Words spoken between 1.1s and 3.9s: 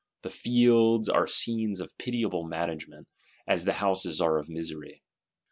scenes of pitiable management, as the